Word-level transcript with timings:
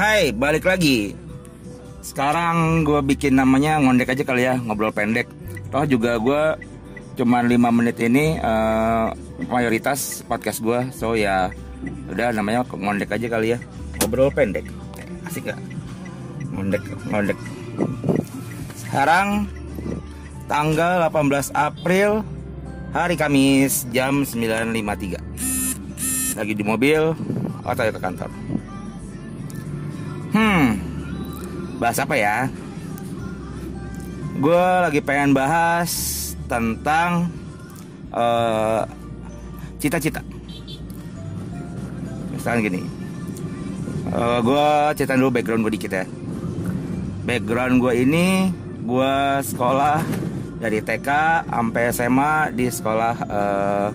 Hai, 0.00 0.32
balik 0.32 0.64
lagi. 0.64 1.12
Sekarang 2.00 2.88
gue 2.88 3.04
bikin 3.04 3.36
namanya 3.36 3.76
ngondek 3.84 4.16
aja 4.16 4.24
kali 4.24 4.48
ya, 4.48 4.56
ngobrol 4.56 4.96
pendek. 4.96 5.28
Toh 5.68 5.84
juga 5.84 6.16
gue 6.16 6.56
cuman 7.20 7.44
5 7.44 7.68
menit 7.68 8.00
ini 8.00 8.40
uh, 8.40 9.12
mayoritas 9.52 10.24
podcast 10.24 10.64
gue, 10.64 10.88
so 10.96 11.12
ya 11.12 11.52
udah 12.08 12.32
namanya 12.32 12.64
ngondek 12.64 13.12
aja 13.12 13.28
kali 13.28 13.52
ya, 13.52 13.60
ngobrol 14.00 14.32
pendek. 14.32 14.72
Asik 15.28 15.52
gak? 15.52 15.60
Ngondek, 16.48 16.80
ngondek. 17.12 17.36
Sekarang 18.80 19.52
tanggal 20.48 21.12
18 21.12 21.52
April 21.52 22.24
hari 22.96 23.20
Kamis 23.20 23.84
jam 23.92 24.24
9.53 24.24 26.40
lagi 26.40 26.56
di 26.56 26.64
mobil 26.64 27.12
atau 27.68 27.84
ke 27.84 28.00
kantor 28.00 28.32
hmm. 30.32 30.64
Bahas 31.80 31.98
apa 32.00 32.14
ya? 32.16 32.48
Gue 34.40 34.64
lagi 34.84 35.00
pengen 35.04 35.36
bahas 35.36 35.90
tentang 36.48 37.28
uh, 38.12 38.84
cita-cita. 39.78 40.24
Misalnya 42.32 42.72
gini 42.72 43.00
uh, 44.14 44.38
gue 44.42 44.66
cerita 44.96 45.14
dulu 45.14 45.30
background 45.34 45.62
gue 45.66 45.72
dikit 45.76 45.92
ya. 45.92 46.04
Background 47.24 47.78
gue 47.78 47.92
ini 48.00 48.50
gue 48.84 49.14
sekolah 49.44 50.02
dari 50.60 50.80
TK 50.82 51.08
sampai 51.48 51.82
SMA 51.92 52.34
di 52.56 52.66
sekolah 52.68 53.14
uh, 53.28 53.88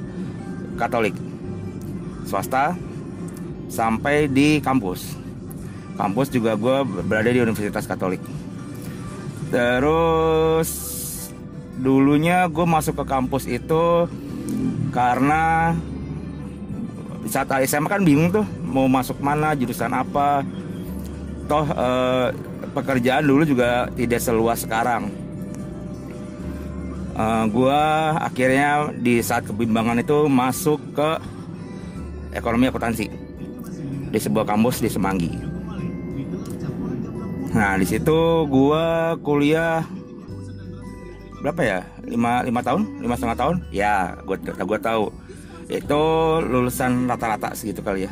Katolik. 0.75 1.15
Swasta 2.25 2.73
sampai 3.69 4.29
di 4.29 4.61
kampus 4.61 5.24
kampus 5.95 6.27
juga 6.31 6.59
gue 6.59 6.77
berada 7.07 7.31
di 7.31 7.39
Universitas 7.41 7.87
Katolik. 7.87 8.21
Terus 9.49 10.69
dulunya 11.79 12.47
gue 12.47 12.65
masuk 12.67 13.03
ke 13.03 13.05
kampus 13.07 13.47
itu 13.47 14.07
karena 14.95 15.75
saat 17.27 17.49
SMA 17.67 17.89
kan 17.89 18.05
bingung 18.05 18.31
tuh 18.31 18.45
mau 18.63 18.87
masuk 18.87 19.19
mana 19.23 19.55
jurusan 19.57 19.91
apa. 19.91 20.43
Toh 21.45 21.65
eh, 21.67 22.27
pekerjaan 22.75 23.23
dulu 23.23 23.47
juga 23.47 23.87
tidak 23.95 24.19
seluas 24.19 24.67
sekarang. 24.67 25.07
Uh, 27.15 27.47
gue 27.47 27.81
akhirnya 28.19 28.91
di 28.91 29.23
saat 29.23 29.47
kebimbangan 29.47 30.03
itu 30.03 30.27
masuk 30.27 30.83
ke 30.91 31.15
ekonomi 32.35 32.67
akuntansi 32.67 33.07
di 34.11 34.19
sebuah 34.19 34.43
kampus 34.43 34.83
di 34.83 34.91
Semanggi. 34.91 35.54
Nah 37.55 37.79
di 37.79 37.87
situ 37.87 38.19
gue 38.51 38.85
kuliah 39.23 39.87
berapa 41.39 41.61
ya? 41.63 41.79
Lima 42.03 42.43
lima 42.43 42.59
tahun? 42.59 42.99
Lima 42.99 43.15
setengah 43.15 43.39
tahun? 43.39 43.55
Ya 43.71 44.19
gue 44.27 44.35
gue 44.43 44.79
tahu. 44.83 45.07
Itu 45.71 46.03
lulusan 46.43 47.07
rata-rata 47.07 47.55
segitu 47.55 47.79
kali 47.79 48.11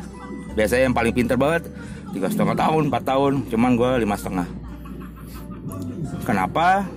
Biasanya 0.56 0.88
yang 0.88 0.96
paling 0.96 1.12
pinter 1.12 1.36
banget 1.36 1.68
tiga 2.16 2.32
setengah 2.32 2.56
tahun 2.56 2.88
empat 2.88 3.04
tahun. 3.04 3.32
Cuman 3.52 3.76
gue 3.76 3.90
lima 4.00 4.16
setengah. 4.16 4.48
Kenapa? 6.24 6.88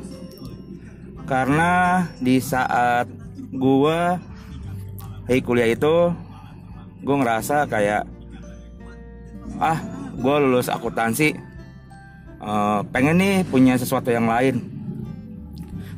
Karena 1.28 2.08
di 2.24 2.40
saat 2.40 3.12
gue 3.52 4.00
hey 5.28 5.44
kuliah 5.44 5.68
itu 5.68 6.16
gue 7.04 7.16
ngerasa 7.20 7.68
kayak 7.68 8.08
ah 9.60 9.84
gue 10.16 10.36
lulus 10.48 10.72
akuntansi 10.72 11.47
uh, 12.42 12.82
pengen 12.90 13.18
nih 13.22 13.36
punya 13.48 13.78
sesuatu 13.78 14.10
yang 14.10 14.28
lain. 14.30 14.62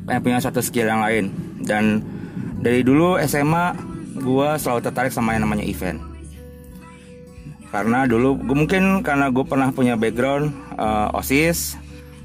Pengen 0.04 0.22
punya 0.24 0.38
satu 0.40 0.60
skill 0.60 0.88
yang 0.88 1.02
lain. 1.04 1.32
Dan 1.60 2.04
dari 2.60 2.84
dulu 2.84 3.20
SMA 3.24 3.76
gue 4.20 4.48
selalu 4.60 4.80
tertarik 4.84 5.12
sama 5.12 5.36
yang 5.36 5.48
namanya 5.48 5.64
event. 5.64 6.00
Karena 7.70 8.04
dulu 8.04 8.34
gue 8.40 8.56
mungkin 8.56 9.06
karena 9.06 9.30
gue 9.30 9.44
pernah 9.46 9.70
punya 9.70 9.94
background 9.94 10.50
uh, 10.74 11.14
osis 11.14 11.78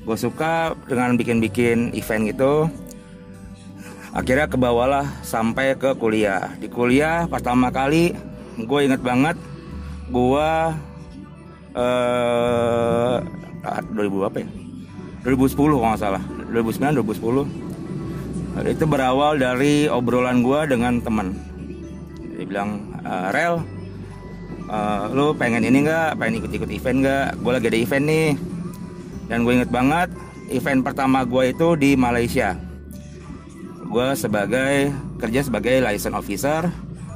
gue 0.05 0.17
suka 0.17 0.73
dengan 0.85 1.17
bikin-bikin 1.17 1.93
event 1.93 2.23
gitu. 2.29 2.53
Akhirnya 4.15 4.47
kebawalah 4.47 5.05
sampai 5.21 5.75
ke 5.75 5.93
kuliah. 5.99 6.53
Di 6.57 6.71
kuliah 6.71 7.29
pertama 7.29 7.69
kali 7.69 8.15
gue 8.55 8.79
inget 8.79 9.03
banget 9.03 9.35
gue 10.09 10.49
eh 11.75 13.17
2000 13.65 14.29
apa 14.29 14.37
ya? 14.41 14.47
2010 15.25 15.57
kalau 15.57 15.89
nggak 15.89 16.01
salah. 16.01 16.23
2009 16.53 17.01
2010 17.01 18.69
itu 18.71 18.83
berawal 18.87 19.35
dari 19.35 19.89
obrolan 19.91 20.39
gue 20.39 20.59
dengan 20.69 21.01
teman. 21.03 21.35
Dia 22.39 22.45
bilang 22.47 22.93
e, 23.03 23.13
rel 23.35 23.59
uh, 24.71 25.11
lu 25.11 25.35
pengen 25.35 25.65
ini 25.67 25.83
nggak? 25.83 26.15
Pengen 26.15 26.39
ikut-ikut 26.39 26.69
event 26.71 26.97
nggak? 27.03 27.27
Gue 27.43 27.51
lagi 27.51 27.67
ada 27.67 27.79
event 27.79 28.05
nih. 28.05 28.29
Dan 29.27 29.43
gue 29.43 29.53
inget 29.59 29.71
banget 29.73 30.09
event 30.53 30.85
pertama 30.85 31.25
gue 31.27 31.51
itu 31.51 31.67
di 31.75 31.97
Malaysia. 31.99 32.55
Gue 33.91 34.13
sebagai 34.15 34.93
kerja 35.19 35.41
sebagai 35.43 35.83
license 35.83 36.15
officer 36.15 36.69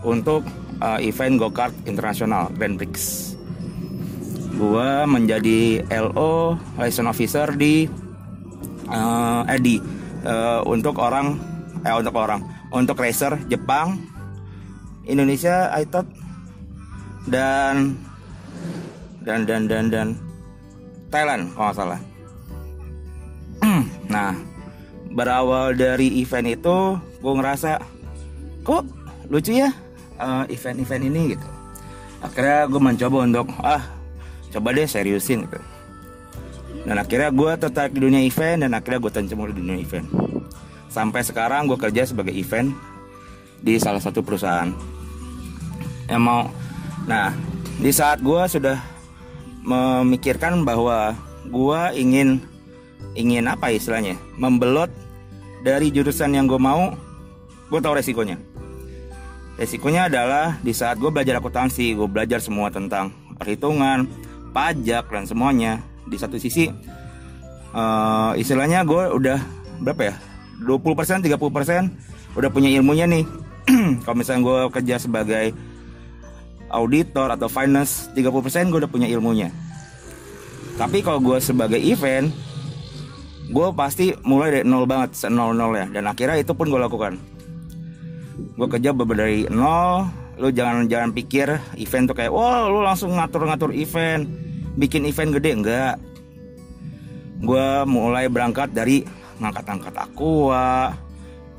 untuk 0.03 0.43
uh, 0.83 0.99
event 0.99 1.39
go 1.39 1.47
kart 1.53 1.71
internasional 1.85 2.51
Grand 2.55 2.75
Prix 2.75 3.38
gue 4.59 4.89
menjadi 5.07 5.87
LO 5.87 6.59
license 6.75 7.07
officer 7.07 7.47
di 7.55 7.87
uh, 8.91 9.47
eh 9.47 9.59
di 9.63 9.79
uh, 10.27 10.59
untuk 10.67 10.99
orang 10.99 11.39
eh 11.87 11.95
untuk 11.95 12.11
orang. 12.19 12.43
Untuk 12.69 13.01
racer 13.01 13.39
Jepang 13.49 13.97
Indonesia 15.07 15.71
I 15.73 15.87
thought 15.87 16.05
dan 17.25 17.97
dan 19.23 19.47
dan 19.47 19.65
dan 19.65 19.87
dan 19.89 20.07
Thailand 21.07 21.55
kalau 21.55 21.71
nggak 21.71 21.77
salah. 21.79 22.01
Nah 24.09 24.33
berawal 25.09 25.73
dari 25.73 26.21
event 26.21 26.53
itu 26.53 26.77
gue 27.21 27.33
ngerasa 27.33 27.81
kok 28.61 28.85
lucu 29.29 29.57
ya 29.57 29.73
event-event 30.51 31.03
uh, 31.05 31.09
ini 31.09 31.21
gitu. 31.33 31.47
Akhirnya 32.19 32.67
gue 32.67 32.81
mencoba 32.83 33.17
untuk 33.25 33.47
ah 33.63 33.98
coba 34.53 34.73
deh 34.73 34.85
seriusin 34.89 35.45
gitu. 35.45 35.59
Dan 36.85 36.95
akhirnya 36.97 37.29
gue 37.29 37.51
tertarik 37.59 37.91
di 37.93 38.01
dunia 38.01 38.21
event 38.23 38.65
dan 38.65 38.71
akhirnya 38.73 38.99
gue 39.03 39.11
tercemur 39.11 39.51
di 39.51 39.61
dunia 39.61 39.77
event. 39.77 40.07
Sampai 40.89 41.21
sekarang 41.21 41.69
gue 41.69 41.77
kerja 41.77 42.07
sebagai 42.07 42.33
event 42.33 42.73
di 43.61 43.77
salah 43.77 44.01
satu 44.01 44.23
perusahaan. 44.25 44.71
Yang 46.09 46.23
mau 46.23 46.41
nah 47.05 47.33
di 47.79 47.91
saat 47.93 48.21
gue 48.21 48.41
sudah 48.49 48.77
memikirkan 49.63 50.65
bahwa 50.65 51.13
gue 51.45 51.81
ingin 51.99 52.41
ingin 53.13 53.49
apa 53.49 53.73
istilahnya 53.73 54.17
membelot 54.38 54.89
dari 55.61 55.91
jurusan 55.91 56.33
yang 56.33 56.47
gue 56.47 56.57
mau 56.57 56.95
gue 57.69 57.79
tahu 57.79 57.93
resikonya. 57.99 58.39
Resikonya 59.59 60.07
adalah 60.07 60.55
di 60.63 60.71
saat 60.71 60.95
gue 60.97 61.11
belajar 61.11 61.38
akuntansi 61.38 61.91
gue 61.93 62.07
belajar 62.07 62.39
semua 62.39 62.71
tentang 62.71 63.11
perhitungan 63.35 64.07
pajak 64.51 65.09
dan 65.09 65.23
semuanya. 65.25 65.81
Di 66.09 66.17
satu 66.17 66.41
sisi 66.41 66.69
uh, 67.73 68.33
istilahnya 68.33 68.81
gue 68.85 69.03
udah 69.13 69.39
berapa 69.81 70.13
ya? 70.13 70.15
20% 70.65 71.23
30% 71.23 72.35
udah 72.35 72.49
punya 72.51 72.69
ilmunya 72.73 73.05
nih. 73.07 73.23
Kalau 74.03 74.15
misalnya 74.17 74.41
gue 74.43 74.59
kerja 74.73 74.95
sebagai 74.99 75.55
auditor 76.69 77.33
atau 77.33 77.50
finance 77.50 78.09
30% 78.13 78.69
gue 78.69 78.79
udah 78.85 78.91
punya 78.91 79.07
ilmunya. 79.09 79.50
Tapi 80.79 81.03
kalau 81.03 81.19
gue 81.19 81.44
sebagai 81.44 81.75
event 81.75 82.31
gue 83.50 83.68
pasti 83.75 84.13
mulai 84.24 84.62
dari 84.62 84.63
nol 84.63 84.88
banget 84.88 85.27
nol 85.27 85.51
nol 85.51 85.75
ya. 85.75 85.89
Dan 85.89 86.07
akhirnya 86.07 86.39
itu 86.39 86.53
pun 86.56 86.69
gue 86.71 86.79
lakukan. 86.79 87.19
Gue 88.56 88.68
kerja 88.69 88.95
dari 88.95 89.50
nol 89.51 90.07
lu 90.39 90.50
jangan 90.56 90.88
jangan 90.88 91.12
pikir 91.12 91.59
event 91.75 92.07
tuh 92.07 92.15
kayak 92.15 92.31
wah 92.31 92.71
lu 92.71 92.80
langsung 92.80 93.12
ngatur-ngatur 93.13 93.75
event. 93.75 94.24
Bikin 94.80 95.03
event 95.03 95.36
gede 95.36 95.51
enggak. 95.51 95.95
Gue 97.44 97.68
mulai 97.83 98.31
berangkat 98.31 98.71
dari 98.71 99.03
ngangkat-ngangkat 99.39 99.95
aqua 99.95 100.95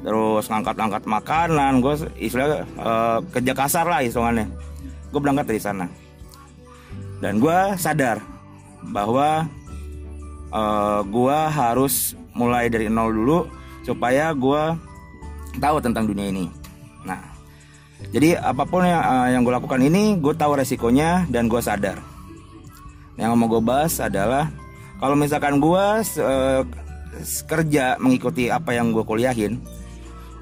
terus 0.01 0.49
ngangkat-ngangkat 0.49 1.05
makanan 1.05 1.85
gue 1.85 1.95
istilah 2.17 2.65
uh, 2.81 3.21
kerja 3.29 3.53
kasar 3.53 3.85
lah 3.85 4.01
hitungannya. 4.01 4.49
Gue 5.13 5.21
berangkat 5.21 5.53
dari 5.53 5.61
sana. 5.61 5.87
Dan 7.21 7.37
gue 7.37 7.59
sadar 7.77 8.25
bahwa 8.89 9.45
uh, 10.57 11.05
gue 11.05 11.39
harus 11.53 12.17
mulai 12.33 12.73
dari 12.73 12.89
nol 12.89 13.13
dulu 13.13 13.39
supaya 13.85 14.33
gue 14.33 14.63
tahu 15.61 15.77
tentang 15.85 16.09
dunia 16.09 16.33
ini 16.33 16.60
jadi 18.11 18.43
apa 18.43 18.67
pun 18.67 18.83
yang 18.83 19.03
uh, 19.05 19.29
yang 19.31 19.47
gue 19.47 19.55
lakukan 19.55 19.79
ini 19.79 20.19
gue 20.19 20.35
tahu 20.35 20.59
resikonya 20.59 21.31
dan 21.31 21.47
gue 21.47 21.63
sadar. 21.63 22.03
Yang 23.15 23.31
mau 23.39 23.47
gue 23.47 23.63
bahas 23.63 24.03
adalah 24.03 24.51
kalau 24.99 25.15
misalkan 25.15 25.63
gue 25.63 25.85
uh, 26.19 26.63
kerja 27.47 27.95
mengikuti 28.03 28.51
apa 28.51 28.75
yang 28.75 28.91
gue 28.91 29.03
kuliahin 29.07 29.59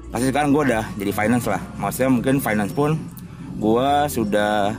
pasti 0.09 0.33
sekarang 0.33 0.49
gue 0.49 0.63
udah 0.65 0.83
jadi 0.97 1.11
finance 1.13 1.45
lah. 1.45 1.61
Maksudnya 1.77 2.09
mungkin 2.09 2.35
finance 2.41 2.73
pun 2.73 2.97
gue 3.61 3.89
sudah 4.09 4.73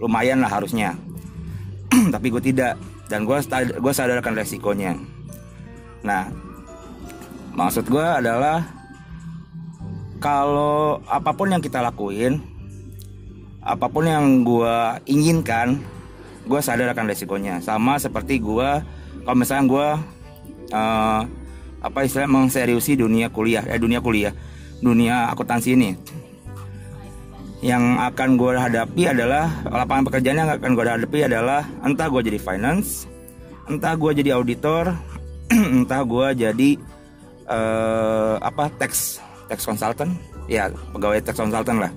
lumayan 0.00 0.40
lah 0.40 0.48
harusnya. 0.48 0.96
Tapi 2.14 2.26
gue 2.32 2.42
tidak. 2.42 2.80
Dan 3.06 3.28
gue 3.28 3.38
gue 3.76 3.92
sadarkan 3.92 4.34
resikonya. 4.34 4.96
Nah 6.00 6.32
maksud 7.52 7.84
gue 7.92 8.02
adalah 8.02 8.75
kalau 10.18 11.00
apa 11.06 11.30
pun 11.32 11.52
yang 11.52 11.62
kita 11.62 11.80
lakuin 11.84 12.40
apa 13.66 13.90
pun 13.90 14.06
yang 14.06 14.46
gue 14.46 14.76
inginkan 15.10 15.82
gue 16.46 16.60
sadar 16.62 16.94
akan 16.94 17.10
resikonya. 17.10 17.58
Sama 17.58 17.98
seperti 17.98 18.38
gue 18.38 18.70
kalau 19.26 19.36
misalnya 19.36 19.64
gue 19.66 19.88
uh, 20.70 21.20
apa 21.82 21.98
istilah 22.06 22.30
mengseriusi 22.30 22.94
dunia 22.94 23.30
kuliah 23.30 23.66
eh 23.66 23.78
dunia 23.78 23.98
kuliah 23.98 24.30
dunia 24.78 25.34
akuntansi 25.34 25.74
ini. 25.74 25.90
Yang 27.64 27.84
akan 28.14 28.28
gue 28.38 28.50
hadapi 28.54 29.02
adalah 29.10 29.50
lapangan 29.66 30.06
pekerjaan 30.06 30.38
yang 30.38 30.50
akan 30.54 30.70
gue 30.76 30.84
hadapi 30.86 31.18
adalah 31.26 31.66
entah 31.82 32.06
gue 32.06 32.22
jadi 32.30 32.38
finance 32.38 33.10
entah 33.66 33.98
gue 33.98 34.10
jadi 34.22 34.38
auditor 34.38 34.94
entah 35.82 36.02
gue 36.06 36.26
jadi 36.46 36.70
uh, 37.50 38.38
apa 38.38 38.70
tax 38.78 39.18
tax 39.48 39.66
consultant. 39.66 40.12
Ya 40.46 40.70
pegawai 40.94 41.22
tax 41.22 41.38
consultant 41.38 41.78
lah. 41.82 41.92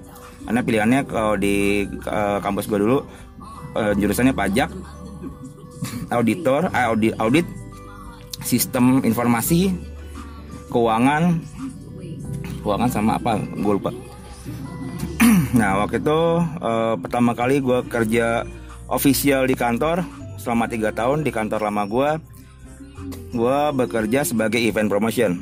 Karena 0.46 0.62
pilihannya 0.66 1.00
kalau 1.06 1.36
di 1.38 1.86
uh, 2.10 2.42
kampus 2.42 2.66
gue 2.66 2.80
dulu 2.81 3.06
uh, 3.78 3.94
jurusannya 3.94 4.34
pajak 4.34 4.72
auditor 6.10 6.68
uh, 6.74 6.90
audit 6.90 7.13
audit 7.22 7.46
sistem 8.42 9.04
informasi 9.06 9.75
keuangan 10.74 11.38
keuangan 12.66 12.90
sama 12.90 13.22
apa 13.22 13.38
gue 13.42 13.74
lupa. 13.74 13.92
Nah 15.50 15.81
waktu 15.81 15.98
itu 15.98 16.19
uh, 16.62 16.94
pertama 17.01 17.34
kali 17.34 17.57
gue 17.60 17.81
kerja 17.90 18.46
official 18.90 19.50
di 19.50 19.57
kantor 19.57 20.06
selama 20.40 20.66
tiga 20.69 20.90
tahun 20.94 21.25
di 21.25 21.34
kantor 21.34 21.69
lama 21.69 21.84
gue 21.86 22.10
gue 23.34 23.60
bekerja 23.74 24.25
sebagai 24.25 24.62
event 24.62 24.90
promotion 24.90 25.38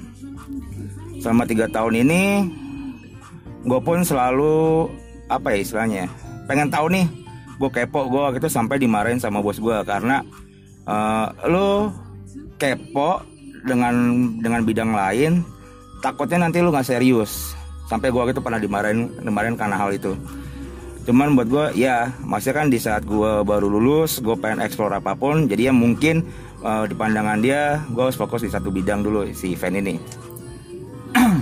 selama 1.20 1.44
tiga 1.50 1.66
tahun 1.70 2.06
ini 2.08 2.24
gue 3.68 3.80
pun 3.84 4.02
selalu 4.06 4.88
apa 5.28 5.52
ya 5.54 5.58
istilahnya 5.60 6.04
pengen 6.48 6.72
tahu 6.72 6.88
nih 6.94 7.06
gue 7.58 7.70
kepo 7.74 8.08
gue 8.08 8.40
gitu 8.40 8.48
sampai 8.48 8.80
dimarahin 8.80 9.20
sama 9.20 9.42
bos 9.42 9.60
gue 9.60 9.78
karena 9.84 10.22
uh, 10.88 11.28
lo 11.50 11.92
kepo 12.62 13.22
dengan 13.66 13.94
dengan 14.40 14.62
bidang 14.64 14.94
lain 14.94 15.44
takutnya 16.02 16.48
nanti 16.48 16.62
lu 16.62 16.70
nggak 16.70 16.88
serius. 16.88 17.54
Sampai 17.88 18.12
gue 18.12 18.20
gitu 18.32 18.44
pernah 18.44 18.60
dimarahin 18.60 19.08
dimarahin 19.24 19.56
karena 19.56 19.80
hal 19.80 19.96
itu. 19.96 20.12
Cuman 21.08 21.40
buat 21.40 21.48
gue 21.48 21.66
ya 21.80 22.12
maksudnya 22.20 22.56
kan 22.64 22.68
di 22.68 22.80
saat 22.84 23.08
gue 23.08 23.32
baru 23.48 23.72
lulus 23.72 24.20
gue 24.20 24.36
pengen 24.36 24.60
eksplor 24.60 24.92
apa 24.92 25.16
pun 25.16 25.48
jadi 25.48 25.72
ya 25.72 25.74
mungkin 25.74 26.28
uh, 26.68 26.84
di 26.84 26.92
pandangan 27.00 27.40
dia 27.40 27.80
gue 27.88 28.04
harus 28.04 28.20
fokus 28.20 28.44
di 28.44 28.52
satu 28.52 28.68
bidang 28.68 29.08
dulu 29.08 29.24
si 29.32 29.56
event 29.56 29.80
ini 29.80 29.96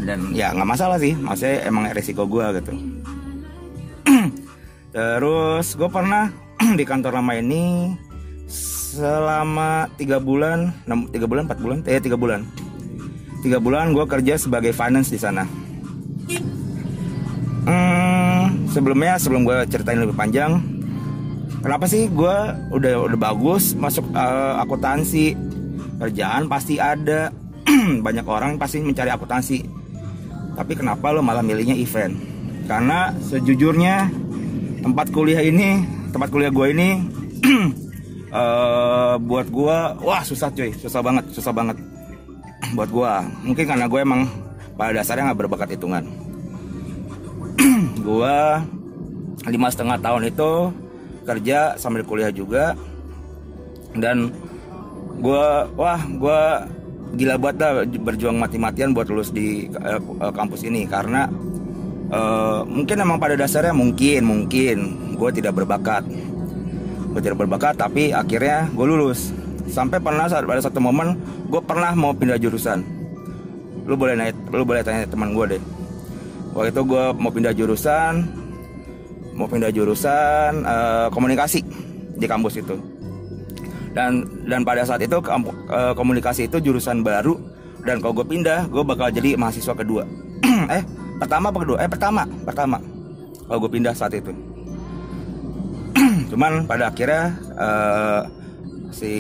dan 0.04 0.20
ya 0.34 0.52
nggak 0.52 0.70
masalah 0.70 0.98
sih. 0.98 1.14
Maksudnya 1.16 1.66
emang 1.68 1.90
resiko 1.92 2.26
gue 2.26 2.46
gitu. 2.62 2.74
Terus 4.96 5.68
gue 5.76 5.90
pernah 5.92 6.32
di 6.80 6.84
kantor 6.88 7.20
lama 7.20 7.34
ini 7.36 7.92
selama 8.96 9.92
tiga 10.00 10.24
bulan, 10.24 10.72
tiga 11.12 11.28
bulan, 11.28 11.52
empat 11.52 11.60
bulan, 11.60 11.78
eh 11.84 12.00
tiga 12.00 12.16
bulan, 12.16 12.48
tiga 13.44 13.60
bulan 13.60 13.92
gue 13.92 14.06
kerja 14.08 14.40
sebagai 14.40 14.72
finance 14.72 15.12
di 15.12 15.20
sana. 15.20 15.44
Hmm, 17.66 18.70
sebelumnya 18.72 19.20
sebelum 19.20 19.44
gue 19.44 19.68
ceritain 19.68 20.00
lebih 20.00 20.16
panjang, 20.16 20.64
kenapa 21.60 21.92
sih 21.92 22.08
gue 22.08 22.36
udah 22.72 23.10
udah 23.12 23.20
bagus 23.20 23.76
masuk 23.76 24.08
uh, 24.16 24.64
akuntansi, 24.64 25.36
kerjaan 26.00 26.48
pasti 26.48 26.80
ada, 26.80 27.36
banyak 28.06 28.24
orang 28.24 28.56
pasti 28.56 28.80
mencari 28.80 29.12
akuntansi, 29.12 29.75
tapi 30.56 30.74
kenapa 30.80 31.12
lo 31.12 31.20
malah 31.20 31.44
milihnya 31.44 31.76
event? 31.76 32.16
Karena 32.66 33.14
sejujurnya 33.22 34.10
tempat 34.82 35.12
kuliah 35.12 35.44
ini 35.44 35.84
tempat 36.10 36.32
kuliah 36.32 36.50
gue 36.50 36.68
ini 36.72 36.90
uh, 38.32 39.20
buat 39.30 39.52
gue 39.52 39.78
wah 40.02 40.22
susah 40.24 40.50
cuy 40.50 40.72
susah 40.74 41.04
banget 41.04 41.28
susah 41.36 41.52
banget. 41.52 41.78
Buat 42.76 42.90
gue 42.90 43.12
mungkin 43.46 43.66
karena 43.68 43.86
gue 43.86 44.00
emang 44.02 44.26
pada 44.74 44.92
dasarnya 44.96 45.32
nggak 45.32 45.40
berbakat 45.46 45.78
hitungan. 45.78 46.04
Gue 48.06 48.38
lima 49.48 49.68
setengah 49.72 49.98
tahun 50.02 50.28
itu 50.28 50.52
kerja 51.24 51.80
sambil 51.80 52.04
kuliah 52.04 52.34
juga. 52.34 52.76
Dan 53.96 54.34
gue 55.24 55.46
wah 55.80 56.02
gue 56.04 56.42
gila 57.16 57.40
buat 57.40 57.56
dah 57.56 57.88
berjuang 57.88 58.38
mati-matian 58.38 58.92
buat 58.92 59.08
lulus 59.08 59.32
di 59.32 59.72
uh, 59.72 60.32
kampus 60.36 60.68
ini. 60.68 60.86
Karena 60.86 61.26
uh, 62.12 62.62
mungkin 62.68 63.02
emang 63.02 63.18
pada 63.18 63.40
dasarnya 63.40 63.72
mungkin 63.72 64.22
mungkin. 64.28 64.78
Gue 65.16 65.32
tidak 65.32 65.56
berbakat. 65.56 66.04
Gue 67.16 67.22
tidak 67.24 67.40
berbakat 67.42 67.80
tapi 67.80 68.12
akhirnya 68.12 68.68
gue 68.70 68.86
lulus. 68.86 69.32
Sampai 69.66 69.98
pernah 69.98 70.30
saat 70.30 70.46
pada 70.46 70.62
satu 70.62 70.78
momen 70.78 71.18
gue 71.50 71.62
pernah 71.64 71.96
mau 71.96 72.12
pindah 72.14 72.38
jurusan. 72.38 72.84
Lu 73.88 73.96
boleh 73.96 74.20
naik 74.20 74.36
lu 74.52 74.68
boleh 74.68 74.84
tanya 74.84 75.08
teman 75.08 75.32
gue 75.32 75.58
deh. 75.58 75.64
Waktu 76.52 76.72
itu 76.72 76.82
gue 76.88 77.04
mau 77.16 77.32
pindah 77.32 77.52
jurusan 77.52 78.46
mau 79.36 79.52
pindah 79.52 79.70
jurusan 79.70 80.64
uh, 80.64 81.08
komunikasi 81.12 81.60
di 82.16 82.26
kampus 82.26 82.64
itu 82.64 82.80
dan 83.96 84.28
dan 84.44 84.68
pada 84.68 84.84
saat 84.84 85.00
itu 85.00 85.16
uh, 85.24 85.96
komunikasi 85.96 86.52
itu 86.52 86.60
jurusan 86.60 87.00
baru 87.00 87.40
dan 87.88 88.04
kalau 88.04 88.22
gue 88.22 88.28
pindah 88.28 88.68
gue 88.68 88.84
bakal 88.84 89.08
jadi 89.08 89.40
mahasiswa 89.40 89.72
kedua. 89.72 90.04
Eh 90.76 90.84
pertama 91.16 91.48
apa 91.48 91.64
kedua? 91.64 91.78
Eh 91.80 91.88
pertama 91.88 92.28
pertama. 92.44 92.78
Kalau 93.48 93.60
gue 93.64 93.72
pindah 93.72 93.96
saat 93.96 94.12
itu. 94.20 94.36
Cuman 96.36 96.68
pada 96.68 96.92
akhirnya 96.92 97.40
uh, 97.56 98.22
si 98.92 99.12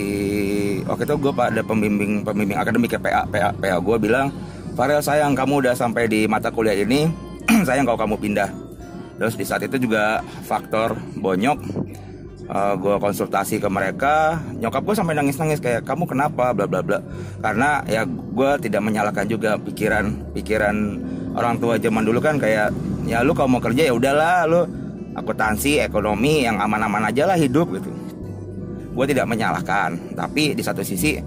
waktu 0.84 1.08
itu 1.08 1.15
gue 1.24 1.32
pada 1.32 1.62
pembimbing 1.63 2.27
pembimbing 2.27 2.60
akademik 2.60 2.91
ya 2.91 3.00
PA 3.00 3.24
PA 3.32 3.50
PA 3.55 3.77
gue 3.79 3.98
bilang 4.00 4.27
Farel 4.75 5.00
sayang 5.00 5.39
kamu 5.39 5.63
udah 5.63 5.74
sampai 5.77 6.12
di 6.12 6.27
mata 6.27 6.51
kuliah 6.51 6.75
ini 6.75 7.08
sayang 7.67 7.88
kalau 7.88 7.96
kamu 8.03 8.20
pindah. 8.20 8.51
Terus 9.15 9.39
di 9.39 9.48
saat 9.48 9.63
itu 9.63 9.79
juga 9.79 10.20
faktor 10.44 11.00
bonyok 11.15 11.55
uh, 12.50 12.74
gue 12.78 12.96
konsultasi 13.02 13.58
ke 13.58 13.70
mereka. 13.70 14.40
Nyokap 14.60 14.82
gue 14.86 14.96
sampai 14.96 15.16
nangis 15.18 15.38
nangis 15.40 15.60
kayak 15.62 15.86
kamu 15.86 16.06
kenapa? 16.06 16.54
Bla 16.54 16.66
bla 16.70 16.82
bla. 16.82 17.00
Karena 17.42 17.82
ya 17.90 18.06
gue 18.06 18.52
tidak 18.62 18.82
menyalahkan 18.86 19.25
juga 19.25 19.58
pikiran 19.58 20.34
pikiran 20.36 20.75
orang 21.36 21.58
tua 21.60 21.75
zaman 21.82 22.04
dulu 22.06 22.20
kan 22.22 22.38
kayak 22.38 22.72
ya 23.06 23.22
lu 23.22 23.36
kalau 23.36 23.58
mau 23.58 23.62
kerja 23.62 23.90
ya 23.90 23.94
udahlah 23.94 24.46
lu 24.50 24.62
akuntansi 25.16 25.80
ekonomi 25.80 26.44
yang 26.44 26.60
aman-aman 26.60 27.10
aja 27.10 27.30
lah 27.30 27.38
hidup 27.40 27.72
gitu. 27.75 27.92
Gue 28.96 29.06
tidak 29.08 29.28
menyalahkan. 29.28 29.98
Tapi 30.16 30.56
di 30.56 30.64
satu 30.64 30.84
sisi 30.84 31.20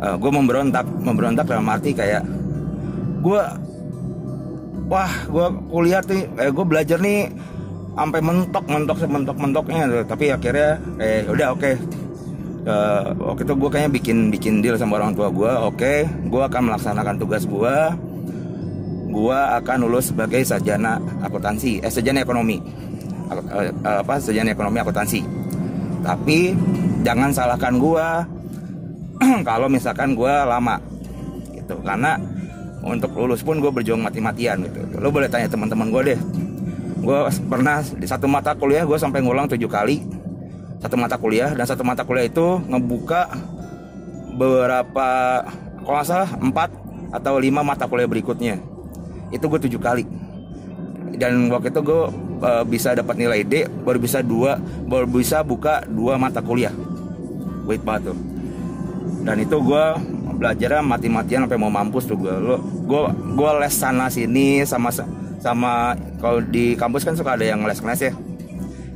uh, 0.00 0.04
eh, 0.12 0.16
gue 0.16 0.30
memberontak 0.30 0.84
memberontak 0.84 1.46
dalam 1.48 1.68
arti 1.68 1.92
kayak 1.96 2.24
gue 3.24 3.42
wah 4.86 5.12
gue 5.26 5.46
kuliah 5.72 6.00
tuh 6.04 6.14
eh, 6.38 6.50
gue 6.52 6.64
belajar 6.64 6.98
nih 7.02 7.32
sampai 7.96 8.20
mentok 8.20 8.64
mentok 8.68 8.98
sementok 9.00 9.36
mentoknya 9.40 10.04
tapi 10.04 10.28
akhirnya 10.28 10.76
eh 11.00 11.24
udah 11.24 11.56
oke 11.56 11.64
okay. 11.64 11.74
uh, 12.68 13.16
waktu 13.32 13.48
itu 13.48 13.54
gue 13.56 13.70
kayaknya 13.72 13.92
bikin 13.96 14.16
bikin 14.28 14.54
deal 14.60 14.76
sama 14.76 15.00
orang 15.00 15.16
tua 15.16 15.32
gue 15.32 15.48
oke 15.48 15.80
okay, 15.80 16.04
gue 16.28 16.42
akan 16.44 16.68
melaksanakan 16.68 17.16
tugas 17.16 17.48
gue 17.48 17.74
gua 19.16 19.56
akan 19.56 19.88
lulus 19.88 20.12
sebagai 20.12 20.44
sarjana 20.44 21.00
akuntansi, 21.24 21.80
eh 21.80 21.88
sarjana 21.88 22.20
ekonomi. 22.20 22.60
Eh, 23.32 23.72
apa 23.80 24.20
sarjana 24.20 24.52
ekonomi 24.52 24.76
akuntansi. 24.84 25.24
Tapi 26.04 26.52
jangan 27.00 27.32
salahkan 27.32 27.80
gua 27.80 28.28
kalau 29.48 29.72
misalkan 29.72 30.12
gua 30.12 30.44
lama 30.44 30.76
gitu. 31.56 31.80
Karena 31.80 32.20
untuk 32.86 33.10
lulus 33.18 33.42
pun 33.42 33.58
gue 33.58 33.72
berjuang 33.72 33.98
mati-matian 33.98 34.62
gitu. 34.62 34.78
Lo 35.02 35.10
boleh 35.10 35.26
tanya 35.26 35.50
teman-teman 35.50 35.90
gue 35.90 36.14
deh. 36.14 36.20
Gue 37.06 37.18
pernah 37.46 37.86
di 37.86 38.02
satu 38.02 38.26
mata 38.26 38.50
kuliah 38.58 38.82
gue 38.82 38.98
sampai 38.98 39.22
ngulang 39.22 39.46
tujuh 39.46 39.70
kali. 39.70 40.02
Satu 40.82 40.98
mata 40.98 41.14
kuliah 41.14 41.54
dan 41.54 41.62
satu 41.62 41.86
mata 41.86 42.02
kuliah 42.02 42.26
itu 42.26 42.58
ngebuka 42.66 43.30
beberapa 44.34 45.06
kalau 45.86 45.96
nggak 46.02 46.06
salah 46.10 46.30
empat 46.34 46.74
atau 47.14 47.38
lima 47.38 47.62
mata 47.62 47.86
kuliah 47.86 48.10
berikutnya. 48.10 48.58
Itu 49.30 49.46
gue 49.46 49.62
tujuh 49.70 49.78
kali. 49.78 50.02
Dan 51.14 51.46
waktu 51.46 51.70
itu 51.70 51.80
gue 51.86 52.02
uh, 52.42 52.66
bisa 52.66 52.98
dapat 52.98 53.14
nilai 53.22 53.46
D 53.46 53.70
baru 53.86 54.02
bisa 54.02 54.18
dua 54.18 54.58
baru 54.90 55.06
bisa 55.06 55.46
buka 55.46 55.86
dua 55.86 56.18
mata 56.18 56.42
kuliah. 56.42 56.74
Wait 57.70 57.86
banget 57.86 58.10
tuh. 58.10 58.18
Dan 59.22 59.46
itu 59.46 59.56
gue 59.62 59.84
belajarnya 60.42 60.82
mati-matian 60.82 61.46
sampai 61.46 61.54
mau 61.54 61.70
mampus 61.70 62.10
tuh 62.10 62.18
gue 62.18 62.34
gue 62.82 63.02
gue 63.14 63.50
les 63.62 63.74
sana 63.78 64.10
sini 64.10 64.66
sama 64.66 64.90
sama 65.46 65.94
kalau 66.18 66.42
di 66.42 66.74
kampus 66.74 67.06
kan 67.06 67.14
suka 67.14 67.38
ada 67.38 67.46
yang 67.46 67.62
les 67.62 67.78
les 67.78 68.00
ya. 68.10 68.12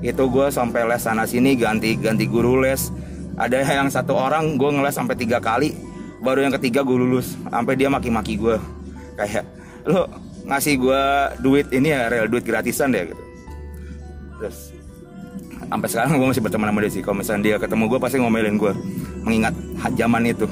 Itu 0.02 0.26
gue 0.26 0.50
sampai 0.50 0.83
les 0.90 0.99
sana 0.99 1.23
sini 1.30 1.54
ganti 1.54 1.95
ganti 1.95 2.26
guru 2.26 2.59
les. 2.59 2.90
Ada 3.38 3.62
yang 3.78 3.87
satu 3.87 4.19
orang 4.19 4.59
gue 4.59 4.71
ngeles 4.75 4.99
sampai 4.99 5.14
tiga 5.14 5.38
kali. 5.38 5.71
Baru 6.21 6.42
yang 6.42 6.52
ketiga 6.59 6.83
gue 6.83 6.99
lulus 6.99 7.38
sampai 7.49 7.78
dia 7.78 7.88
maki-maki 7.88 8.37
gue 8.37 8.61
kayak 9.19 9.47
lo 9.88 10.04
ngasih 10.45 10.76
gue 10.76 11.02
duit 11.40 11.66
ini 11.73 11.97
ya 11.97 12.12
real 12.12 12.26
duit 12.26 12.42
gratisan 12.42 12.90
deh 12.90 13.09
gitu. 13.09 13.23
Terus 14.42 14.59
sampai 15.71 15.88
sekarang 15.88 16.19
gue 16.19 16.28
masih 16.35 16.42
berteman 16.42 16.69
sama 16.75 16.80
dia 16.83 16.92
sih. 16.92 17.02
Kalau 17.07 17.16
misalnya 17.23 17.42
dia 17.47 17.57
ketemu 17.62 17.85
gue 17.87 17.99
pasti 18.02 18.16
ngomelin 18.19 18.59
gue 18.59 18.73
mengingat 19.23 19.54
zaman 19.95 20.26
itu. 20.26 20.45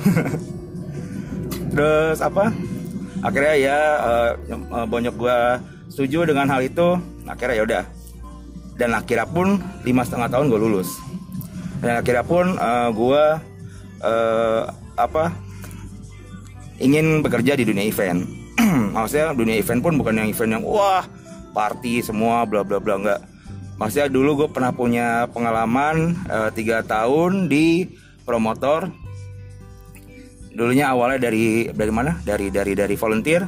Terus 1.74 2.18
apa 2.24 2.48
akhirnya 3.22 3.54
ya 3.58 3.78
uh, 3.98 4.86
bonyok 4.86 5.14
gue 5.18 5.38
setuju 5.90 6.28
dengan 6.28 6.46
hal 6.50 6.62
itu. 6.64 6.98
Akhirnya 7.28 7.54
ya 7.58 7.64
udah. 7.64 7.84
Dan 8.78 8.94
akhirnya 8.94 9.26
pun 9.26 9.58
lima 9.82 10.06
setengah 10.06 10.30
tahun 10.30 10.48
gue 10.54 10.60
lulus. 10.60 10.88
Dan 11.82 12.02
akhirnya 12.02 12.24
pun 12.24 12.54
uh, 12.58 12.90
gue 12.94 13.24
uh, 14.02 14.62
apa 14.98 15.30
ingin 16.78 17.22
bekerja 17.22 17.58
di 17.58 17.66
dunia 17.66 17.86
event. 17.86 18.22
Maksudnya 18.96 19.34
dunia 19.34 19.58
event 19.58 19.80
pun 19.82 19.94
bukan 19.98 20.22
yang 20.22 20.28
event 20.30 20.50
yang 20.58 20.64
wah 20.66 21.06
party 21.54 22.02
semua 22.02 22.46
bla 22.46 22.62
bla 22.62 22.78
bla. 22.78 22.94
Enggak. 22.98 23.20
Maksudnya 23.78 24.10
dulu 24.10 24.44
gue 24.44 24.48
pernah 24.50 24.74
punya 24.74 25.30
pengalaman 25.30 26.18
eh, 26.26 26.50
tiga 26.50 26.82
tahun 26.82 27.46
di 27.46 27.86
promotor 28.26 28.90
dulunya 30.58 30.90
awalnya 30.90 31.30
dari 31.30 31.70
dari 31.70 31.92
mana? 31.94 32.18
Dari 32.26 32.50
dari 32.50 32.74
dari 32.74 32.98
volunteer. 32.98 33.46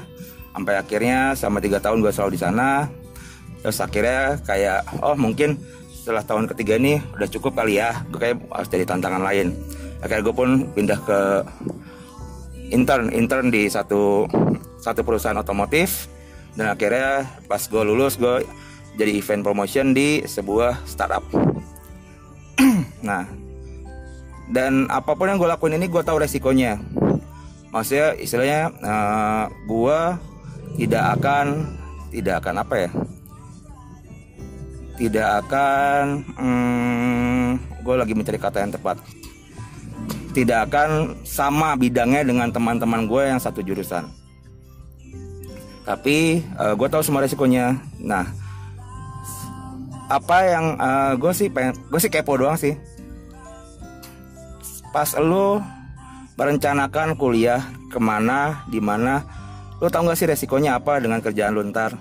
Sampai 0.54 0.78
akhirnya 0.78 1.34
sama 1.34 1.58
tiga 1.58 1.82
tahun 1.82 1.98
gue 1.98 2.14
selalu 2.14 2.38
di 2.38 2.40
sana. 2.40 2.86
Terus 3.60 3.78
akhirnya 3.82 4.38
kayak 4.46 5.02
oh 5.02 5.18
mungkin 5.18 5.58
setelah 5.90 6.22
tahun 6.22 6.46
ketiga 6.54 6.78
ini 6.78 7.02
udah 7.18 7.28
cukup 7.28 7.58
kali 7.58 7.82
ya. 7.82 8.06
Gue 8.14 8.22
kayak 8.22 8.38
harus 8.54 8.70
jadi 8.70 8.86
tantangan 8.86 9.26
lain. 9.26 9.58
Akhirnya 9.98 10.22
gue 10.30 10.34
pun 10.34 10.50
pindah 10.70 11.00
ke 11.02 11.20
intern 12.70 13.10
intern 13.10 13.50
di 13.50 13.66
satu 13.66 14.30
satu 14.78 15.02
perusahaan 15.02 15.36
otomotif. 15.36 16.06
Dan 16.54 16.70
akhirnya 16.70 17.26
pas 17.50 17.62
gue 17.66 17.82
lulus 17.82 18.14
gue 18.14 18.46
jadi 18.94 19.18
event 19.18 19.42
promotion 19.42 19.90
di 19.90 20.22
sebuah 20.22 20.86
startup. 20.86 21.26
Nah 23.00 23.24
dan 24.50 24.90
apa 24.90 25.14
pun 25.14 25.30
yang 25.30 25.38
gue 25.38 25.46
lakuin 25.46 25.78
ini 25.78 25.86
gue 25.86 26.02
tahu 26.02 26.26
resikonya 26.26 26.82
maksudnya 27.70 28.18
istilahnya 28.18 28.70
uh, 28.82 29.44
gue 29.66 29.98
tidak 30.78 31.04
akan 31.18 31.46
tidak 32.10 32.34
akan 32.42 32.54
apa 32.62 32.74
ya 32.76 32.90
tidak 35.00 35.28
akan 35.46 36.04
hmm, 36.36 37.48
gue 37.80 37.94
lagi 37.96 38.12
mencari 38.14 38.38
kata 38.38 38.62
yang 38.62 38.74
tepat 38.74 38.98
tidak 40.30 40.70
akan 40.70 41.18
sama 41.26 41.74
bidangnya 41.74 42.22
dengan 42.22 42.48
teman-teman 42.54 43.06
gue 43.06 43.22
yang 43.26 43.42
satu 43.42 43.62
jurusan. 43.66 44.06
Tapi 45.82 46.46
uh, 46.54 46.74
gue 46.78 46.86
tahu 46.86 47.02
semua 47.02 47.26
resikonya. 47.26 47.82
Nah, 47.98 48.30
apa 50.06 50.38
yang 50.46 50.78
uh, 50.78 51.12
gue 51.18 51.32
sih 51.34 51.50
pengen, 51.50 51.74
gue 51.90 52.00
sih 52.00 52.12
kepo 52.12 52.38
doang 52.38 52.54
sih. 52.54 52.78
Pas 54.94 55.10
lo 55.18 55.58
merencanakan 56.40 57.20
kuliah 57.20 57.60
ke 57.92 58.00
mana, 58.00 58.64
di 58.72 58.80
mana, 58.80 59.20
lo 59.76 59.92
tau 59.92 60.08
gak 60.08 60.16
sih 60.16 60.24
resikonya 60.24 60.80
apa 60.80 60.96
dengan 60.96 61.20
kerjaan 61.20 61.52
lo 61.52 61.60
ntar? 61.68 61.92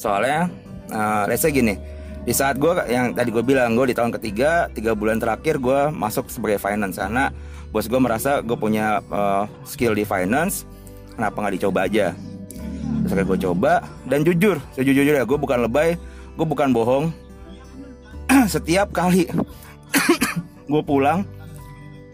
Soalnya, 0.00 0.48
uh, 0.88 1.28
let's 1.28 1.44
say 1.44 1.52
gini, 1.52 1.76
di 2.24 2.32
saat 2.32 2.56
gue 2.56 2.72
yang 2.88 3.12
tadi 3.12 3.28
gue 3.28 3.44
bilang 3.44 3.76
gue 3.76 3.92
di 3.92 3.96
tahun 3.96 4.16
ketiga 4.16 4.72
tiga 4.72 4.96
bulan 4.96 5.20
terakhir 5.20 5.60
gue 5.60 5.92
masuk 5.92 6.32
sebagai 6.32 6.56
finance. 6.56 6.96
Karena 6.96 7.28
bos 7.68 7.84
gue 7.84 8.00
merasa 8.00 8.40
gue 8.40 8.56
punya 8.56 9.04
uh, 9.12 9.44
skill 9.68 9.92
di 9.92 10.08
finance 10.08 10.64
kenapa 11.12 11.36
nggak 11.44 11.54
dicoba 11.60 11.84
aja? 11.84 12.16
Terus 13.06 13.28
gue 13.28 13.38
coba 13.46 13.84
dan 14.08 14.24
jujur 14.24 14.56
sejujur 14.72 15.14
ya 15.14 15.22
gue 15.22 15.38
bukan 15.38 15.68
lebay 15.68 16.00
gue 16.34 16.46
bukan 16.48 16.72
bohong. 16.72 17.12
Setiap 18.56 18.90
kali 18.90 19.28
gue 20.72 20.82
pulang 20.82 21.35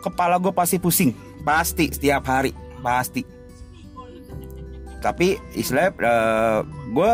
kepala 0.03 0.43
gue 0.43 0.51
pasti 0.51 0.83
pusing. 0.83 1.15
Pasti 1.47 1.89
setiap 1.95 2.27
hari. 2.27 2.51
Pasti. 2.83 3.23
Tapi 5.03 5.39
istilahnya 5.55 5.95
uh, 6.03 6.61
gue 6.67 7.11